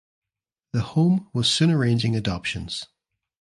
The 0.71 0.81
home 0.81 1.29
was 1.31 1.47
soon 1.47 1.69
arranging 1.69 2.15
adoptions. 2.15 2.87